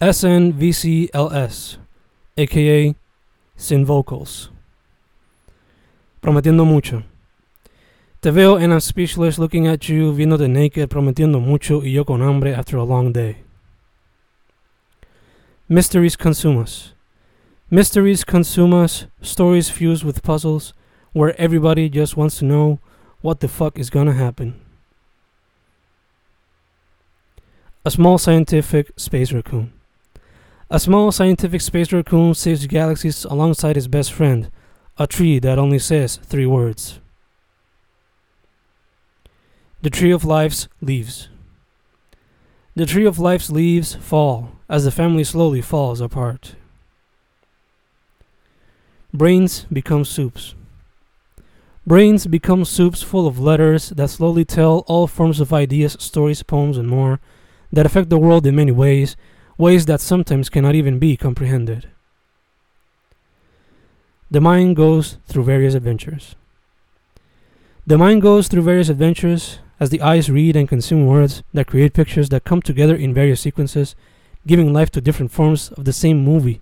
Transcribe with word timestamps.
SNVCLS, 0.00 1.76
aka 2.38 2.94
Sin 3.54 3.84
Vocals. 3.84 4.50
Prometiendo 6.22 6.64
mucho. 6.64 7.02
Te 8.22 8.30
veo 8.30 8.56
and 8.56 8.72
I'm 8.72 8.80
speechless 8.80 9.38
looking 9.38 9.66
at 9.66 9.90
you, 9.90 10.10
viéndote 10.14 10.48
naked, 10.48 10.88
prometiendo 10.88 11.38
mucho 11.38 11.82
y 11.82 11.90
yo 11.90 12.06
con 12.06 12.22
hambre 12.22 12.54
after 12.54 12.78
a 12.78 12.82
long 12.82 13.12
day. 13.12 13.42
Mysteries 15.68 16.16
consume 16.16 16.56
us. 16.56 16.94
Mysteries 17.68 18.24
consume 18.24 18.72
us, 18.72 19.04
stories 19.20 19.68
fused 19.68 20.02
with 20.02 20.22
puzzles, 20.22 20.72
where 21.12 21.38
everybody 21.38 21.90
just 21.90 22.16
wants 22.16 22.38
to 22.38 22.46
know 22.46 22.78
what 23.20 23.40
the 23.40 23.48
fuck 23.48 23.78
is 23.78 23.90
gonna 23.90 24.14
happen. 24.14 24.58
A 27.84 27.90
small 27.90 28.16
scientific 28.16 28.92
space 28.96 29.30
raccoon. 29.30 29.74
A 30.72 30.78
small 30.78 31.10
scientific 31.10 31.60
space 31.62 31.92
raccoon 31.92 32.32
saves 32.32 32.66
galaxies 32.68 33.24
alongside 33.24 33.74
his 33.74 33.88
best 33.88 34.12
friend, 34.12 34.52
a 34.98 35.06
tree 35.08 35.40
that 35.40 35.58
only 35.58 35.80
says 35.80 36.18
three 36.22 36.46
words. 36.46 37.00
The 39.82 39.90
tree 39.90 40.12
of 40.12 40.24
life's 40.24 40.68
leaves. 40.80 41.28
The 42.76 42.86
tree 42.86 43.04
of 43.04 43.18
life's 43.18 43.50
leaves 43.50 43.96
fall 43.96 44.52
as 44.68 44.84
the 44.84 44.92
family 44.92 45.24
slowly 45.24 45.60
falls 45.60 46.00
apart. 46.00 46.54
Brains 49.12 49.66
become 49.72 50.04
soups. 50.04 50.54
Brains 51.84 52.28
become 52.28 52.64
soups 52.64 53.02
full 53.02 53.26
of 53.26 53.40
letters 53.40 53.88
that 53.88 54.10
slowly 54.10 54.44
tell 54.44 54.84
all 54.86 55.08
forms 55.08 55.40
of 55.40 55.52
ideas, 55.52 55.96
stories, 55.98 56.44
poems, 56.44 56.78
and 56.78 56.88
more 56.88 57.18
that 57.72 57.86
affect 57.86 58.08
the 58.08 58.18
world 58.18 58.46
in 58.46 58.54
many 58.54 58.70
ways, 58.70 59.16
ways 59.60 59.84
that 59.86 60.00
sometimes 60.00 60.48
cannot 60.48 60.74
even 60.74 60.98
be 60.98 61.16
comprehended. 61.16 61.88
The 64.30 64.40
mind 64.40 64.74
goes 64.74 65.18
through 65.26 65.44
various 65.44 65.74
adventures. 65.74 66.34
The 67.86 67.98
mind 67.98 68.22
goes 68.22 68.48
through 68.48 68.62
various 68.62 68.88
adventures 68.88 69.58
as 69.78 69.90
the 69.90 70.00
eyes 70.00 70.30
read 70.30 70.56
and 70.56 70.68
consume 70.68 71.06
words 71.06 71.42
that 71.52 71.66
create 71.66 71.92
pictures 71.92 72.30
that 72.30 72.44
come 72.44 72.62
together 72.62 72.94
in 72.94 73.12
various 73.12 73.40
sequences, 73.40 73.94
giving 74.46 74.72
life 74.72 74.90
to 74.92 75.00
different 75.00 75.30
forms 75.30 75.70
of 75.72 75.84
the 75.84 75.92
same 75.92 76.24
movie, 76.24 76.60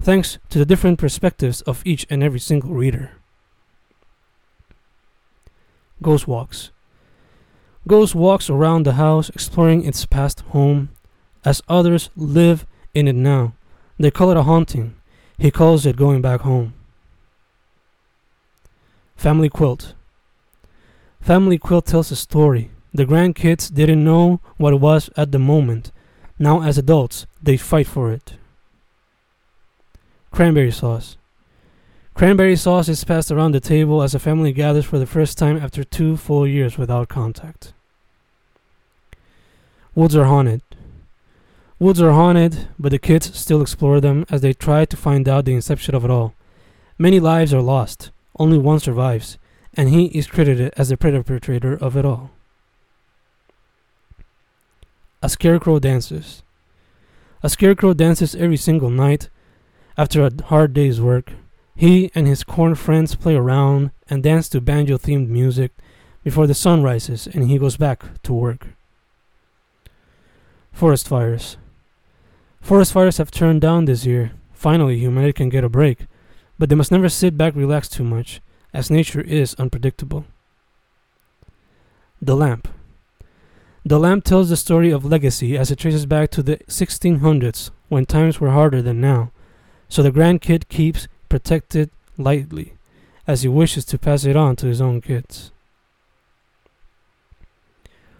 thanks 0.00 0.38
to 0.50 0.58
the 0.58 0.66
different 0.66 0.98
perspectives 0.98 1.62
of 1.62 1.82
each 1.84 2.06
and 2.10 2.22
every 2.22 2.40
single 2.40 2.70
reader. 2.70 3.12
Ghost 6.02 6.28
walks. 6.28 6.70
Ghost 7.88 8.14
walks 8.14 8.50
around 8.50 8.84
the 8.84 8.94
house, 8.94 9.30
exploring 9.30 9.84
its 9.84 10.04
past 10.06 10.40
home, 10.52 10.90
as 11.46 11.62
others 11.68 12.10
live 12.16 12.66
in 12.92 13.08
it 13.08 13.14
now. 13.14 13.54
They 13.98 14.10
call 14.10 14.30
it 14.30 14.36
a 14.36 14.42
haunting. 14.42 14.96
He 15.38 15.50
calls 15.50 15.86
it 15.86 15.96
going 15.96 16.20
back 16.20 16.40
home. 16.40 16.74
Family 19.16 19.48
quilt. 19.48 19.94
Family 21.20 21.58
Quilt 21.58 21.86
tells 21.86 22.12
a 22.12 22.16
story. 22.16 22.70
The 22.94 23.04
grandkids 23.04 23.74
didn't 23.74 24.04
know 24.04 24.40
what 24.58 24.72
it 24.74 24.80
was 24.80 25.10
at 25.16 25.32
the 25.32 25.38
moment. 25.38 25.90
Now, 26.38 26.62
as 26.62 26.78
adults, 26.78 27.26
they 27.42 27.56
fight 27.56 27.86
for 27.86 28.12
it. 28.12 28.34
Cranberry 30.30 30.70
sauce. 30.70 31.16
Cranberry 32.14 32.56
sauce 32.56 32.88
is 32.88 33.02
passed 33.04 33.30
around 33.30 33.52
the 33.52 33.60
table 33.60 34.02
as 34.02 34.14
a 34.14 34.18
family 34.18 34.52
gathers 34.52 34.84
for 34.84 34.98
the 34.98 35.06
first 35.06 35.36
time 35.36 35.56
after 35.56 35.82
two 35.82 36.16
full 36.16 36.46
years 36.46 36.78
without 36.78 37.08
contact. 37.08 37.72
Woods 39.94 40.14
are 40.14 40.26
haunted. 40.26 40.62
Woods 41.78 42.00
are 42.00 42.12
haunted, 42.12 42.68
but 42.78 42.90
the 42.90 42.98
kids 42.98 43.38
still 43.38 43.60
explore 43.60 44.00
them 44.00 44.24
as 44.30 44.40
they 44.40 44.54
try 44.54 44.86
to 44.86 44.96
find 44.96 45.28
out 45.28 45.44
the 45.44 45.52
inception 45.52 45.94
of 45.94 46.06
it 46.06 46.10
all. 46.10 46.32
Many 46.96 47.20
lives 47.20 47.52
are 47.52 47.60
lost, 47.60 48.10
only 48.38 48.56
one 48.56 48.80
survives, 48.80 49.36
and 49.74 49.90
he 49.90 50.06
is 50.06 50.26
credited 50.26 50.72
as 50.78 50.88
the 50.88 50.96
perpetrator 50.96 51.74
of 51.74 51.94
it 51.94 52.06
all. 52.06 52.30
A 55.22 55.28
scarecrow 55.28 55.78
dances. 55.78 56.42
A 57.42 57.50
scarecrow 57.50 57.92
dances 57.92 58.34
every 58.34 58.56
single 58.56 58.88
night 58.88 59.28
after 59.98 60.24
a 60.24 60.42
hard 60.44 60.72
day's 60.72 60.98
work. 60.98 61.32
He 61.74 62.10
and 62.14 62.26
his 62.26 62.42
corn 62.42 62.74
friends 62.74 63.14
play 63.14 63.36
around 63.36 63.90
and 64.08 64.22
dance 64.22 64.48
to 64.50 64.62
banjo 64.62 64.96
themed 64.96 65.28
music 65.28 65.72
before 66.24 66.46
the 66.46 66.54
sun 66.54 66.82
rises 66.82 67.26
and 67.26 67.50
he 67.50 67.58
goes 67.58 67.76
back 67.76 68.22
to 68.22 68.32
work. 68.32 68.68
Forest 70.72 71.08
fires. 71.08 71.58
Forest 72.66 72.94
fires 72.94 73.18
have 73.18 73.30
turned 73.30 73.60
down 73.60 73.84
this 73.84 74.04
year. 74.04 74.32
Finally, 74.52 74.98
humanity 74.98 75.32
can 75.32 75.48
get 75.48 75.62
a 75.62 75.68
break, 75.68 76.06
but 76.58 76.68
they 76.68 76.74
must 76.74 76.90
never 76.90 77.08
sit 77.08 77.38
back 77.38 77.54
relaxed 77.54 77.92
too 77.92 78.02
much 78.02 78.40
as 78.74 78.90
nature 78.90 79.20
is 79.20 79.54
unpredictable. 79.54 80.24
The 82.20 82.34
Lamp 82.34 82.66
The 83.84 84.00
Lamp 84.00 84.24
tells 84.24 84.48
the 84.48 84.56
story 84.56 84.90
of 84.90 85.04
legacy 85.04 85.56
as 85.56 85.70
it 85.70 85.78
traces 85.78 86.06
back 86.06 86.32
to 86.32 86.42
the 86.42 86.56
1600s 86.66 87.70
when 87.88 88.04
times 88.04 88.40
were 88.40 88.50
harder 88.50 88.82
than 88.82 89.00
now, 89.00 89.30
so 89.88 90.02
the 90.02 90.10
grandkid 90.10 90.68
keeps 90.68 91.06
protected 91.28 91.90
lightly 92.18 92.72
as 93.28 93.42
he 93.42 93.48
wishes 93.48 93.84
to 93.84 93.96
pass 93.96 94.24
it 94.24 94.34
on 94.34 94.56
to 94.56 94.66
his 94.66 94.80
own 94.80 95.00
kids. 95.00 95.52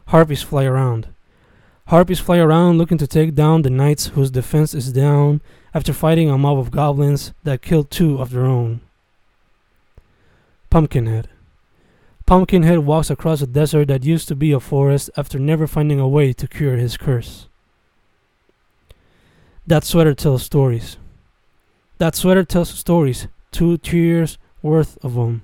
Harpies 0.06 0.44
fly 0.44 0.66
around. 0.66 1.08
Harpies 1.86 2.18
fly 2.18 2.38
around 2.38 2.78
looking 2.78 2.98
to 2.98 3.06
take 3.06 3.36
down 3.36 3.62
the 3.62 3.70
knights 3.70 4.06
whose 4.06 4.32
defense 4.32 4.74
is 4.74 4.92
down 4.92 5.40
after 5.72 5.92
fighting 5.92 6.28
a 6.28 6.36
mob 6.36 6.58
of 6.58 6.72
goblins 6.72 7.32
that 7.44 7.62
killed 7.62 7.92
two 7.92 8.18
of 8.18 8.30
their 8.30 8.44
own. 8.44 8.80
Pumpkinhead. 10.68 11.28
Pumpkinhead 12.26 12.80
walks 12.80 13.08
across 13.08 13.40
a 13.40 13.46
desert 13.46 13.86
that 13.86 14.04
used 14.04 14.26
to 14.26 14.34
be 14.34 14.50
a 14.50 14.58
forest 14.58 15.10
after 15.16 15.38
never 15.38 15.68
finding 15.68 16.00
a 16.00 16.08
way 16.08 16.32
to 16.32 16.48
cure 16.48 16.76
his 16.76 16.96
curse. 16.96 17.46
That 19.64 19.84
sweater 19.84 20.14
tells 20.14 20.42
stories. 20.42 20.96
That 21.98 22.16
sweater 22.16 22.42
tells 22.42 22.70
stories, 22.70 23.28
two 23.52 23.78
years 23.92 24.38
worth 24.60 24.98
of 25.04 25.14
them, 25.14 25.42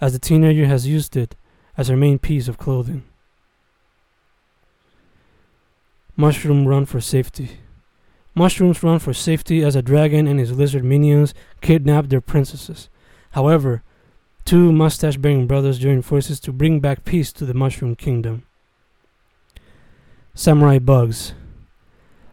as 0.00 0.14
the 0.14 0.18
teenager 0.18 0.64
has 0.64 0.86
used 0.86 1.16
it 1.16 1.36
as 1.76 1.88
her 1.88 1.96
main 1.98 2.18
piece 2.18 2.48
of 2.48 2.56
clothing. 2.56 3.04
Mushroom 6.16 6.66
run 6.66 6.86
for 6.86 7.00
safety. 7.00 7.60
Mushrooms 8.34 8.82
run 8.82 8.98
for 8.98 9.12
safety 9.12 9.62
as 9.62 9.76
a 9.76 9.82
dragon 9.82 10.26
and 10.26 10.38
his 10.38 10.52
lizard 10.52 10.84
minions 10.84 11.34
kidnap 11.60 12.08
their 12.08 12.20
princesses. 12.20 12.88
However, 13.32 13.82
Two 14.46 14.70
mustache 14.70 15.16
bearing 15.16 15.48
brothers 15.48 15.76
join 15.76 16.02
forces 16.02 16.38
to 16.38 16.52
bring 16.52 16.78
back 16.78 17.04
peace 17.04 17.32
to 17.32 17.44
the 17.44 17.52
Mushroom 17.52 17.96
Kingdom. 17.96 18.44
Samurai 20.34 20.78
Bugs. 20.78 21.34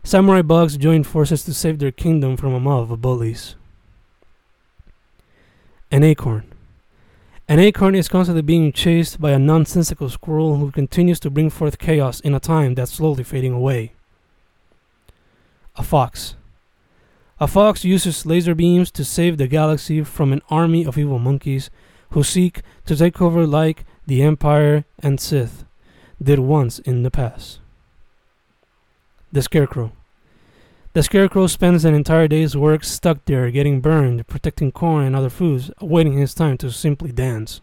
Samurai 0.03 0.43
Bugs 0.43 0.77
join 0.77 1.03
forces 1.03 1.43
to 1.45 1.55
save 1.55 1.79
their 1.79 1.91
kingdom 1.91 2.37
from 2.37 2.53
a 2.53 2.59
mob 2.59 2.91
of 2.91 3.01
bullies. 3.01 3.55
An 5.89 6.03
acorn. 6.03 6.52
An 7.53 7.59
acorn 7.59 7.93
is 7.93 8.07
constantly 8.07 8.41
being 8.41 8.71
chased 8.71 9.21
by 9.21 9.29
a 9.29 9.37
nonsensical 9.37 10.09
squirrel 10.09 10.57
who 10.57 10.71
continues 10.71 11.19
to 11.19 11.29
bring 11.29 11.51
forth 11.51 11.77
chaos 11.77 12.19
in 12.19 12.33
a 12.33 12.39
time 12.39 12.73
that's 12.73 12.93
slowly 12.93 13.23
fading 13.23 13.53
away. 13.53 13.93
A 15.75 15.83
fox. 15.83 16.35
A 17.39 17.47
fox 17.47 17.85
uses 17.85 18.25
laser 18.25 18.55
beams 18.55 18.89
to 18.89 19.05
save 19.05 19.37
the 19.37 19.47
galaxy 19.47 20.03
from 20.03 20.33
an 20.33 20.41
army 20.49 20.83
of 20.83 20.97
evil 20.97 21.19
monkeys 21.19 21.69
who 22.09 22.23
seek 22.23 22.63
to 22.87 22.95
take 22.95 23.21
over 23.21 23.45
like 23.45 23.85
the 24.07 24.23
Empire 24.23 24.85
and 24.97 25.19
Sith 25.19 25.63
did 26.19 26.39
once 26.39 26.79
in 26.79 27.03
the 27.03 27.11
past. 27.11 27.59
The 29.31 29.43
Scarecrow. 29.43 29.91
The 30.93 31.01
Scarecrow 31.01 31.47
spends 31.47 31.85
an 31.85 31.95
entire 31.95 32.27
day's 32.27 32.55
work 32.55 32.83
stuck 32.83 33.25
there, 33.25 33.49
getting 33.49 33.81
burned, 33.81 34.27
protecting 34.27 34.71
corn 34.71 35.05
and 35.05 35.15
other 35.15 35.31
foods, 35.31 35.71
awaiting 35.79 36.13
his 36.13 36.35
time 36.35 36.55
to 36.59 36.69
simply 36.69 37.11
dance. 37.11 37.61